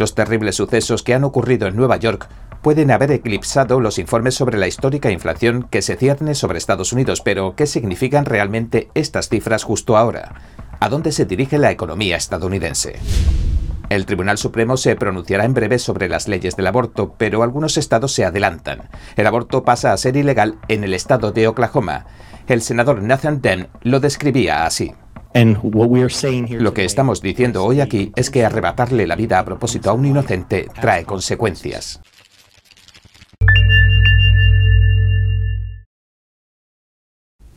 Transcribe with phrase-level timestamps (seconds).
[0.00, 2.26] Los terribles sucesos que han ocurrido en Nueva York
[2.62, 7.20] pueden haber eclipsado los informes sobre la histórica inflación que se cierne sobre Estados Unidos,
[7.20, 10.36] pero ¿qué significan realmente estas cifras justo ahora?
[10.80, 12.98] ¿A dónde se dirige la economía estadounidense?
[13.90, 18.14] El Tribunal Supremo se pronunciará en breve sobre las leyes del aborto, pero algunos estados
[18.14, 18.88] se adelantan.
[19.16, 22.06] El aborto pasa a ser ilegal en el estado de Oklahoma.
[22.46, 24.94] El senador Nathan Dent lo describía así.
[25.32, 30.04] Lo que estamos diciendo hoy aquí es que arrebatarle la vida a propósito a un
[30.04, 32.00] inocente trae consecuencias.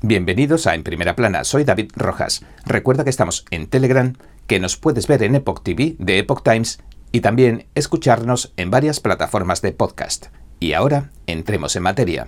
[0.03, 2.45] Bienvenidos a En Primera Plana, soy David Rojas.
[2.65, 4.13] Recuerda que estamos en Telegram,
[4.45, 6.79] que nos puedes ver en Epoch TV de Epoch Times
[7.11, 10.27] y también escucharnos en varias plataformas de podcast.
[10.59, 12.27] Y ahora entremos en materia.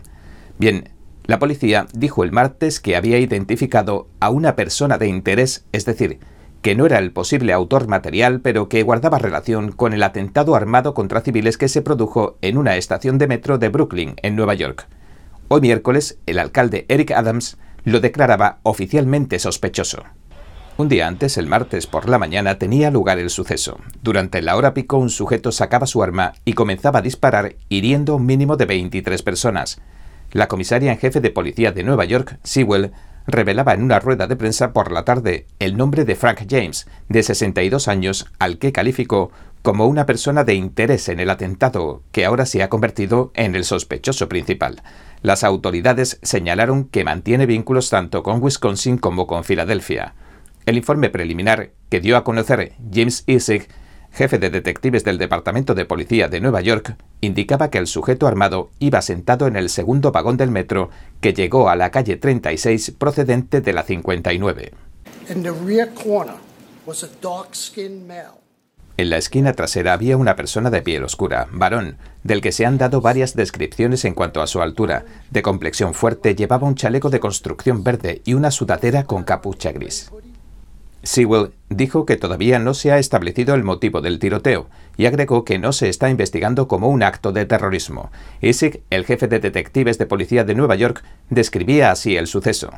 [0.58, 0.95] Bien,
[1.28, 6.20] la policía dijo el martes que había identificado a una persona de interés, es decir,
[6.62, 10.94] que no era el posible autor material, pero que guardaba relación con el atentado armado
[10.94, 14.88] contra civiles que se produjo en una estación de metro de Brooklyn, en Nueva York.
[15.48, 20.04] Hoy miércoles, el alcalde Eric Adams lo declaraba oficialmente sospechoso.
[20.78, 23.80] Un día antes, el martes por la mañana, tenía lugar el suceso.
[24.02, 28.26] Durante la hora pico, un sujeto sacaba su arma y comenzaba a disparar, hiriendo un
[28.26, 29.80] mínimo de 23 personas.
[30.32, 32.92] La comisaria en jefe de policía de Nueva York, Sewell,
[33.28, 37.24] revelaba en una rueda de prensa por la tarde el nombre de Frank James, de
[37.24, 42.46] 62 años, al que calificó como una persona de interés en el atentado, que ahora
[42.46, 44.84] se ha convertido en el sospechoso principal.
[45.24, 50.14] Las autoridades señalaron que mantiene vínculos tanto con Wisconsin como con Filadelfia.
[50.68, 53.68] El informe preliminar que dio a conocer James Isig,
[54.16, 58.70] jefe de detectives del Departamento de Policía de Nueva York, indicaba que el sujeto armado
[58.80, 63.62] iba sentado en el segundo vagón del metro que llegó a la calle 36 procedente
[63.62, 64.72] de la 59.
[68.98, 72.78] En la esquina trasera había una persona de piel oscura, varón, del que se han
[72.78, 75.04] dado varias descripciones en cuanto a su altura.
[75.30, 80.10] De complexión fuerte, llevaba un chaleco de construcción verde y una sudadera con capucha gris.
[81.06, 84.68] Sewell dijo que todavía no se ha establecido el motivo del tiroteo
[84.98, 88.12] y agregó que no se está investigando como un acto de terrorismo.
[88.42, 92.72] Isik, el jefe de detectives de policía de Nueva York, describía así el suceso.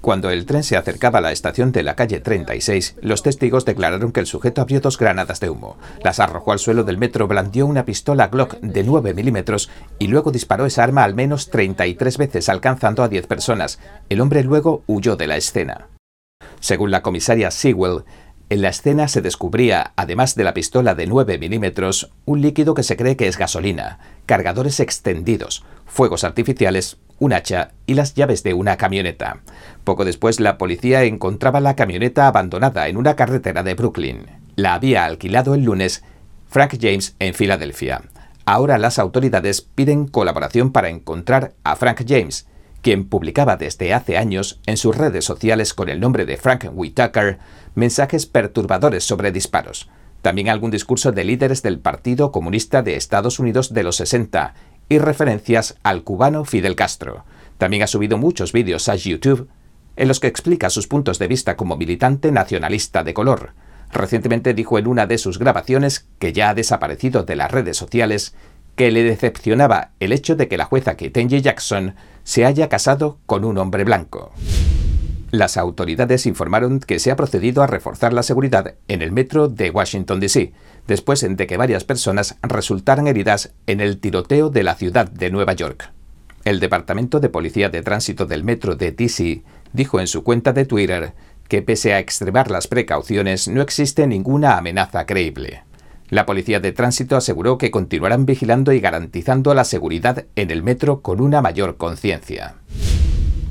[0.00, 4.12] Cuando el tren se acercaba a la estación de la calle 36, los testigos declararon
[4.12, 7.66] que el sujeto abrió dos granadas de humo, las arrojó al suelo del metro, blandió
[7.66, 12.48] una pistola Glock de 9 milímetros y luego disparó esa arma al menos 33 veces,
[12.48, 13.80] alcanzando a 10 personas.
[14.08, 15.88] El hombre luego huyó de la escena.
[16.60, 18.04] Según la comisaria Sewell,
[18.50, 22.82] en la escena se descubría, además de la pistola de 9 milímetros, un líquido que
[22.82, 28.54] se cree que es gasolina, cargadores extendidos, fuegos artificiales, un hacha y las llaves de
[28.54, 29.40] una camioneta.
[29.84, 34.26] Poco después la policía encontraba la camioneta abandonada en una carretera de Brooklyn.
[34.56, 36.02] La había alquilado el lunes
[36.48, 38.02] Frank James en Filadelfia.
[38.44, 42.46] Ahora las autoridades piden colaboración para encontrar a Frank James,
[42.80, 47.38] quien publicaba desde hace años en sus redes sociales con el nombre de Frank Whitaker
[47.74, 49.90] mensajes perturbadores sobre disparos.
[50.22, 54.54] También algún discurso de líderes del Partido Comunista de Estados Unidos de los 60
[54.88, 57.24] y referencias al cubano Fidel Castro.
[57.58, 59.48] También ha subido muchos vídeos a YouTube
[59.96, 63.52] en los que explica sus puntos de vista como militante nacionalista de color.
[63.92, 68.34] Recientemente dijo en una de sus grabaciones, que ya ha desaparecido de las redes sociales,
[68.76, 73.44] que le decepcionaba el hecho de que la jueza Ketanji Jackson se haya casado con
[73.44, 74.30] un hombre blanco.
[75.30, 79.70] Las autoridades informaron que se ha procedido a reforzar la seguridad en el metro de
[79.70, 80.52] Washington, D.C.,
[80.88, 85.52] después de que varias personas resultaran heridas en el tiroteo de la ciudad de Nueva
[85.52, 85.92] York.
[86.44, 90.64] El Departamento de Policía de Tránsito del Metro de DC dijo en su cuenta de
[90.64, 91.12] Twitter
[91.46, 95.62] que pese a extremar las precauciones no existe ninguna amenaza creíble.
[96.08, 101.02] La Policía de Tránsito aseguró que continuarán vigilando y garantizando la seguridad en el metro
[101.02, 102.54] con una mayor conciencia.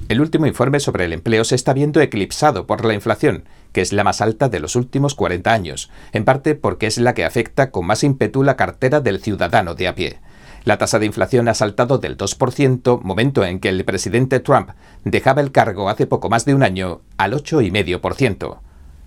[0.10, 3.92] El último informe sobre el empleo se está viendo eclipsado por la inflación, que es
[3.92, 7.72] la más alta de los últimos 40 años, en parte porque es la que afecta
[7.72, 10.20] con más ímpetu la cartera del ciudadano de a pie.
[10.64, 14.70] La tasa de inflación ha saltado del 2%, momento en que el presidente Trump
[15.04, 18.60] dejaba el cargo hace poco más de un año, al 8,5%.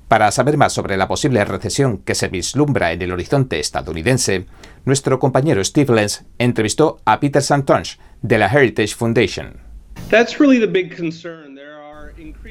[0.07, 4.47] Para saber más sobre la posible recesión que se vislumbra en el horizonte estadounidense,
[4.85, 9.70] nuestro compañero Steve Lenz entrevistó a Peter Santonge de la Heritage Foundation.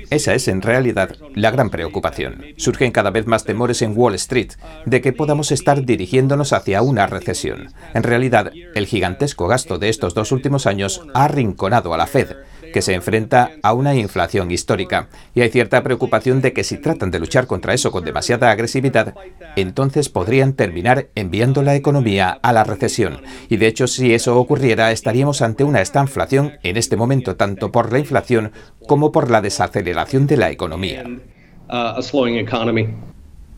[0.10, 2.44] Esa es en realidad la gran preocupación.
[2.58, 4.52] Surgen cada vez más temores en Wall Street
[4.86, 7.74] de que podamos estar dirigiéndonos hacia una recesión.
[7.94, 12.38] En realidad, el gigantesco gasto de estos dos últimos años ha arrinconado a la Fed,
[12.74, 15.10] que se enfrenta a una inflación histórica.
[15.34, 19.16] Y hay cierta preocupación de que si tratan de luchar contra eso con demasiada agresividad,
[19.56, 23.22] entonces podrían terminar enviando la economía a la recesión.
[23.50, 27.92] Y de hecho, si eso ocurriera, estaríamos ante una estanflación en este momento, tanto por
[27.92, 28.52] la inflación
[28.88, 31.04] como por la desaceleración de la economía.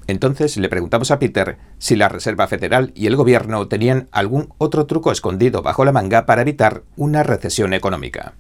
[0.08, 4.86] Entonces le preguntamos a Peter si la Reserva Federal y el gobierno tenían algún otro
[4.86, 8.34] truco escondido bajo la manga para evitar una recesión económica.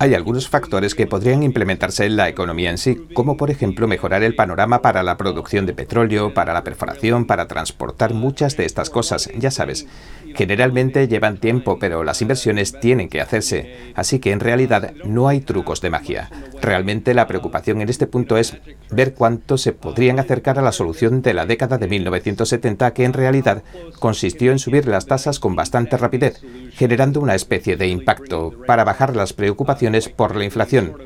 [0.00, 4.24] Hay algunos factores que podrían implementarse en la economía en sí, como por ejemplo mejorar
[4.24, 8.90] el panorama para la producción de petróleo, para la perforación, para transportar muchas de estas
[8.90, 9.86] cosas, ya sabes.
[10.34, 15.40] Generalmente llevan tiempo, pero las inversiones tienen que hacerse, así que en realidad no hay
[15.40, 16.28] trucos de magia.
[16.60, 18.56] Realmente la preocupación en este punto es
[18.90, 23.12] ver cuánto se podrían acercar a la solución de la década de 1970, que en
[23.12, 23.62] realidad
[24.00, 26.42] consistió en subir las tasas con bastante rapidez,
[26.72, 28.27] generando una especie de impacto
[28.66, 30.96] para bajar las preocupaciones por la inflación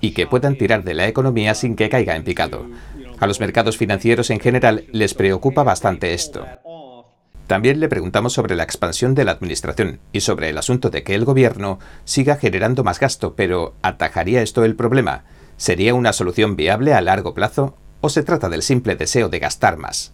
[0.00, 2.66] y que puedan tirar de la economía sin que caiga en picado.
[3.18, 6.44] A los mercados financieros en general les preocupa bastante esto.
[7.46, 11.14] También le preguntamos sobre la expansión de la administración y sobre el asunto de que
[11.14, 15.24] el gobierno siga generando más gasto, pero ¿atajaría esto el problema?
[15.56, 19.76] ¿Sería una solución viable a largo plazo o se trata del simple deseo de gastar
[19.76, 20.12] más?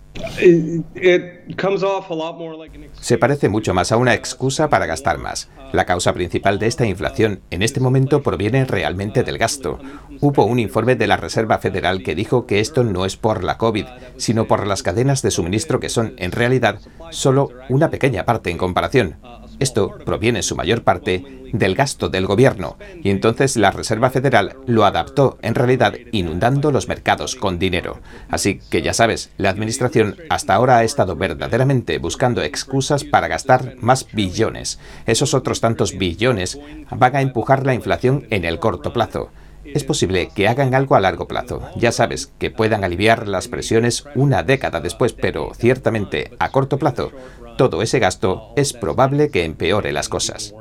[3.01, 5.49] Se parece mucho más a una excusa para gastar más.
[5.73, 9.79] La causa principal de esta inflación en este momento proviene realmente del gasto.
[10.21, 13.59] Hubo un informe de la Reserva Federal que dijo que esto no es por la
[13.59, 13.87] COVID,
[14.17, 16.81] sino por las cadenas de suministro que son, en realidad,
[17.11, 19.17] solo una pequeña parte en comparación.
[19.61, 24.57] Esto proviene en su mayor parte del gasto del gobierno, y entonces la Reserva Federal
[24.67, 27.99] lo adaptó, en realidad, inundando los mercados con dinero.
[28.29, 33.77] Así que ya sabes, la Administración hasta ahora ha estado verdaderamente buscando excusas para gastar
[33.81, 34.79] más billones.
[35.07, 36.59] Esos otros tantos billones
[36.91, 39.31] van a empujar la inflación en el corto plazo.
[39.65, 41.69] Es posible que hagan algo a largo plazo.
[41.77, 47.13] Ya sabes, que puedan aliviar las presiones una década después, pero ciertamente a corto plazo,
[47.59, 50.55] todo ese gasto es probable que empeore las cosas.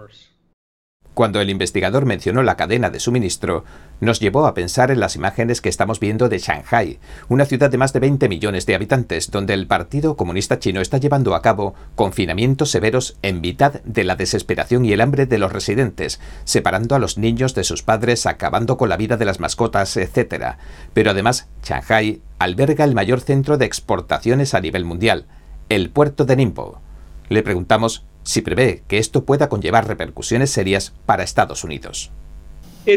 [1.13, 3.63] Cuando el investigador mencionó la cadena de suministro,
[3.99, 6.99] nos llevó a pensar en las imágenes que estamos viendo de Shanghai,
[7.29, 10.97] una ciudad de más de 20 millones de habitantes, donde el Partido Comunista Chino está
[10.97, 15.51] llevando a cabo confinamientos severos en mitad de la desesperación y el hambre de los
[15.51, 19.97] residentes, separando a los niños de sus padres, acabando con la vida de las mascotas,
[19.97, 20.57] etc.
[20.93, 25.25] Pero además, Shanghai alberga el mayor centro de exportaciones a nivel mundial,
[25.69, 26.81] el puerto de Ningbo.
[27.29, 32.11] Le preguntamos si prevé que esto pueda conllevar repercusiones serias para Estados Unidos.
[32.88, 32.94] Uh,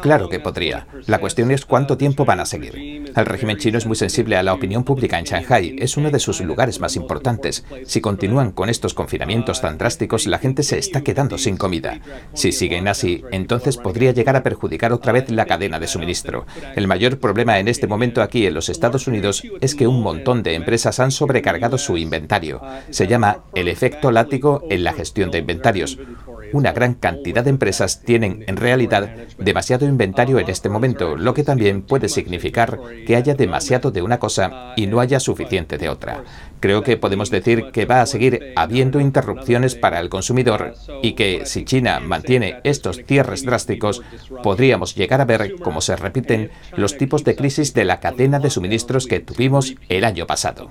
[0.00, 0.86] claro que podría.
[1.06, 2.76] La cuestión es cuánto tiempo van a seguir.
[2.76, 5.74] El régimen chino es muy sensible a la opinión pública en Shanghai.
[5.80, 7.64] Es uno de sus lugares más importantes.
[7.84, 12.00] Si continúan con estos confinamientos tan drásticos, la gente se está quedando sin comida.
[12.34, 16.46] Si siguen así, entonces podría llegar a perjudicar otra vez la cadena de suministro.
[16.76, 20.44] El mayor problema en este momento aquí en los Estados Unidos es que un montón
[20.44, 22.60] de empresas han sobrecargado su inventario.
[22.90, 25.98] Se llama el efecto látigo en la gestión de inventarios
[26.52, 31.44] una gran cantidad de empresas tienen en realidad demasiado inventario en este momento, lo que
[31.44, 36.24] también puede significar que haya demasiado de una cosa y no haya suficiente de otra.
[36.60, 41.46] Creo que podemos decir que va a seguir habiendo interrupciones para el consumidor y que
[41.46, 44.02] si China mantiene estos cierres drásticos,
[44.42, 48.50] podríamos llegar a ver cómo se repiten los tipos de crisis de la cadena de
[48.50, 50.70] suministros que tuvimos el año pasado.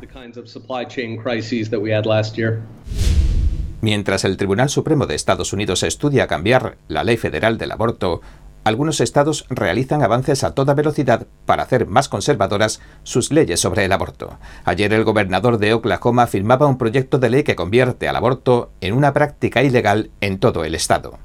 [3.82, 8.22] Mientras el Tribunal Supremo de Estados Unidos estudia cambiar la ley federal del aborto,
[8.64, 13.94] algunos estados realizan avances a toda velocidad para hacer más conservadoras sus leyes sobre el
[13.94, 14.40] aborto.
[14.66, 18.94] Ayer el gobernador de Oklahoma firmaba un proyecto de ley que convierte al aborto en
[18.94, 21.18] una práctica ilegal en todo el estado.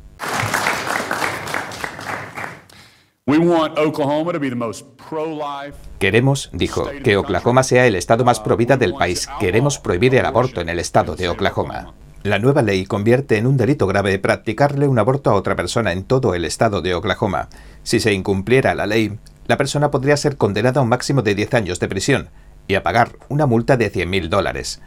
[5.98, 9.28] Queremos, dijo, que Oklahoma sea el estado más pro vida del país.
[9.40, 11.94] Queremos prohibir el aborto en el estado de Oklahoma.
[12.22, 16.04] La nueva ley convierte en un delito grave practicarle un aborto a otra persona en
[16.04, 17.48] todo el estado de Oklahoma.
[17.82, 21.54] Si se incumpliera la ley, la persona podría ser condenada a un máximo de 10
[21.54, 22.28] años de prisión
[22.68, 24.80] y a pagar una multa de 100.000 dólares.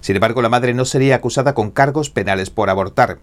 [0.00, 3.18] Sin embargo, la madre no sería acusada con cargos penales por abortar,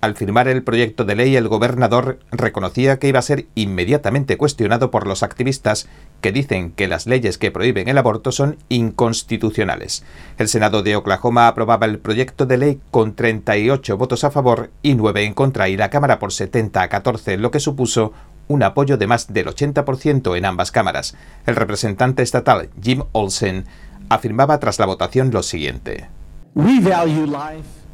[0.00, 4.90] al firmar el proyecto de ley, el gobernador reconocía que iba a ser inmediatamente cuestionado
[4.90, 5.88] por los activistas
[6.22, 10.02] que dicen que las leyes que prohíben el aborto son inconstitucionales.
[10.38, 14.94] El Senado de Oklahoma aprobaba el proyecto de ley con 38 votos a favor y
[14.94, 18.14] 9 en contra y la Cámara por 70 a 14, lo que supuso
[18.48, 21.14] un apoyo de más del 80% en ambas cámaras.
[21.44, 23.66] El representante estatal Jim Olsen
[24.08, 26.08] afirmaba tras la votación lo siguiente.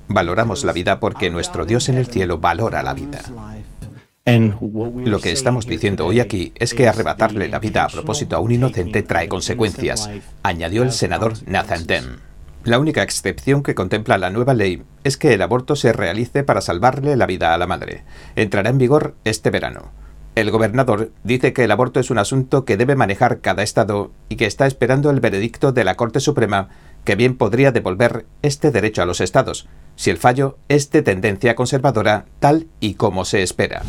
[0.08, 3.20] Valoramos la vida porque nuestro Dios en el cielo valora la vida.
[4.26, 8.50] Lo que estamos diciendo hoy aquí es que arrebatarle la vida a propósito a un
[8.50, 10.10] inocente trae consecuencias,
[10.42, 12.18] añadió el senador Nathan Dem.
[12.64, 16.60] La única excepción que contempla la nueva ley es que el aborto se realice para
[16.60, 18.02] salvarle la vida a la madre.
[18.34, 19.92] Entrará en vigor este verano.
[20.34, 24.34] El gobernador dice que el aborto es un asunto que debe manejar cada estado y
[24.34, 26.68] que está esperando el veredicto de la Corte Suprema
[27.06, 31.54] que bien podría devolver este derecho a los estados, si el fallo es de tendencia
[31.54, 33.82] conservadora tal y como se espera.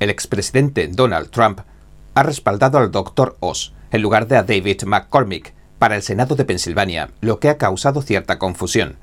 [0.00, 1.60] El expresidente Donald Trump
[2.14, 3.36] ha respaldado al Dr.
[3.38, 7.58] Oz en lugar de a David McCormick, para el Senado de Pensilvania, lo que ha
[7.58, 8.96] causado cierta confusión.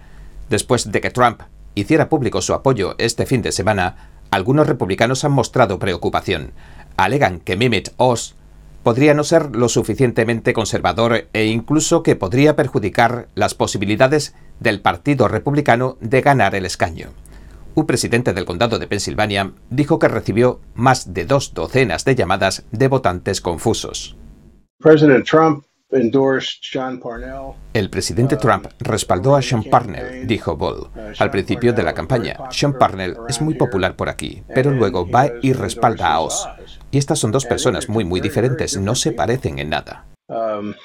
[0.49, 1.41] Después de que Trump
[1.75, 6.53] hiciera público su apoyo este fin de semana, algunos republicanos han mostrado preocupación.
[6.97, 8.35] Alegan que Mehmet Oz
[8.83, 15.27] podría no ser lo suficientemente conservador e incluso que podría perjudicar las posibilidades del Partido
[15.27, 17.09] Republicano de ganar el escaño.
[17.75, 22.65] Un presidente del condado de Pensilvania dijo que recibió más de dos docenas de llamadas
[22.71, 24.17] de votantes confusos.
[25.91, 31.93] El presidente um, Trump respaldó a Sean Parnell, dijo Ball, uh, al principio de la
[31.93, 32.37] campaña.
[32.51, 36.47] Sean Parnell es muy popular por aquí, pero luego va y respalda a Oz.
[36.91, 40.05] Y estas son dos personas muy, muy diferentes, no se parecen en nada.
[40.27, 40.75] Um,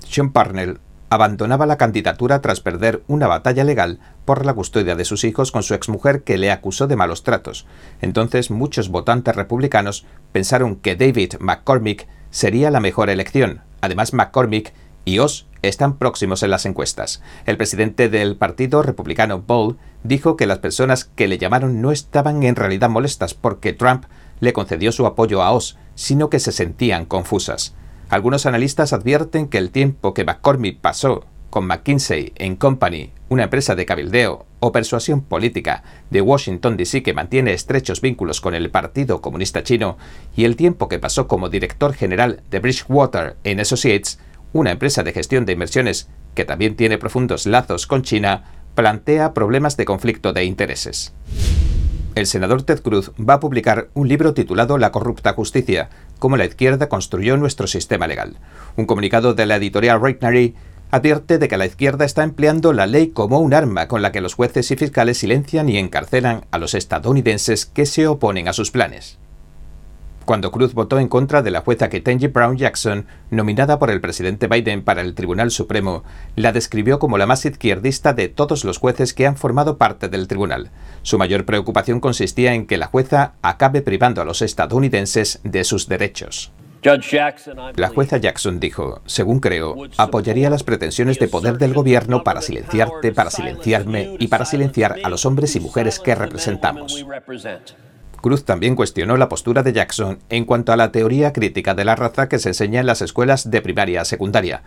[0.00, 5.22] Sean Parnell abandonaba la candidatura tras perder una batalla legal por la custodia de sus
[5.22, 7.66] hijos con su exmujer que le acusó de malos tratos.
[8.00, 13.62] Entonces muchos votantes republicanos pensaron que David McCormick sería la mejor elección.
[13.80, 14.72] Además, McCormick
[15.04, 17.22] y Oz están próximos en las encuestas.
[17.46, 22.42] El presidente del partido republicano, Ball, dijo que las personas que le llamaron no estaban
[22.42, 24.04] en realidad molestas porque Trump
[24.40, 27.74] le concedió su apoyo a Oz, sino que se sentían confusas.
[28.08, 33.84] Algunos analistas advierten que el tiempo que McCormick pasó con McKinsey Company, una empresa de
[33.84, 37.02] cabildeo o persuasión política de Washington, D.C.
[37.02, 39.98] que mantiene estrechos vínculos con el Partido Comunista Chino,
[40.36, 44.18] y el tiempo que pasó como director general de Bridgewater Associates,
[44.52, 49.76] una empresa de gestión de inversiones que también tiene profundos lazos con China, plantea problemas
[49.76, 51.12] de conflicto de intereses.
[52.16, 56.44] El senador Ted Cruz va a publicar un libro titulado La corrupta justicia, cómo la
[56.44, 58.36] izquierda construyó nuestro sistema legal.
[58.76, 60.56] Un comunicado de la editorial Reitnery
[60.90, 64.20] advierte de que la izquierda está empleando la ley como un arma con la que
[64.20, 68.70] los jueces y fiscales silencian y encarcelan a los estadounidenses que se oponen a sus
[68.70, 69.18] planes.
[70.30, 74.46] Cuando Cruz votó en contra de la jueza Ketanji Brown Jackson, nominada por el presidente
[74.46, 76.04] Biden para el Tribunal Supremo,
[76.36, 80.28] la describió como la más izquierdista de todos los jueces que han formado parte del
[80.28, 80.70] tribunal.
[81.02, 85.88] Su mayor preocupación consistía en que la jueza acabe privando a los estadounidenses de sus
[85.88, 86.52] derechos.
[87.76, 93.12] La jueza Jackson dijo, según creo, apoyaría las pretensiones de poder del gobierno para silenciarte,
[93.12, 97.04] para silenciarme y para silenciar a los hombres y mujeres que representamos.
[98.20, 101.96] Cruz también cuestionó la postura de Jackson en cuanto a la teoría crítica de la
[101.96, 104.62] raza que se enseña en las escuelas de primaria a secundaria.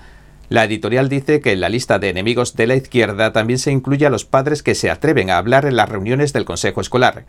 [0.50, 4.06] La editorial dice que en la lista de enemigos de la izquierda también se incluye
[4.06, 7.26] a los padres que se atreven a hablar en las reuniones del consejo escolar.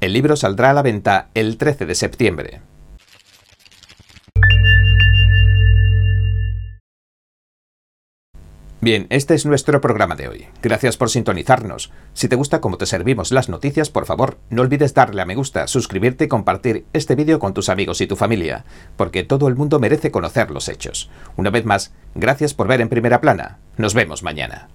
[0.00, 2.60] El libro saldrá a la venta el 13 de septiembre.
[8.80, 10.46] Bien, este es nuestro programa de hoy.
[10.62, 11.90] Gracias por sintonizarnos.
[12.12, 15.34] Si te gusta cómo te servimos las noticias, por favor, no olvides darle a me
[15.34, 18.64] gusta, suscribirte y compartir este vídeo con tus amigos y tu familia,
[18.96, 21.10] porque todo el mundo merece conocer los hechos.
[21.36, 23.58] Una vez más, gracias por ver en primera plana.
[23.76, 24.68] Nos vemos mañana.